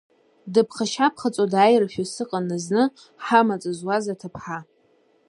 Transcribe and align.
Дыԥхашьаԥхаҵо 0.53 1.45
дааирашәа 1.51 2.05
сыҟан 2.13 2.45
зны 2.65 2.83
ҳамаҵ 3.25 3.63
зуаз 3.77 4.05
аҭыԥҳа. 4.13 4.59